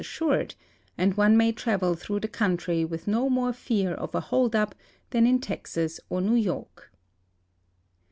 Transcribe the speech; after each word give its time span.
ssured, 0.03 0.55
and 0.97 1.13
one 1.15 1.37
may 1.37 1.51
travel 1.51 1.93
through 1.93 2.19
the 2.19 2.27
coun 2.27 2.57
try 2.57 2.83
with 2.83 3.07
no 3.07 3.29
more 3.29 3.53
fear 3.53 3.91
of 3.93 4.15
a 4.15 4.19
hold 4.19 4.55
up 4.55 4.73
than 5.11 5.27
in 5.27 5.37
Texas 5.39 5.99
or 6.09 6.21
New 6.21 6.33
York. 6.33 6.91